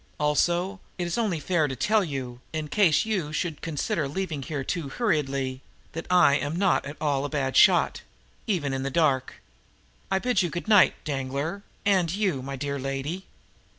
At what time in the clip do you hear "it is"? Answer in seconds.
0.97-1.15